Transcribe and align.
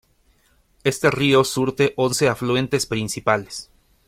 Este 0.83 1.11
río 1.11 1.43
surte 1.43 1.93
once 1.95 2.27
afluentes 2.27 2.87
principales. 2.87 3.69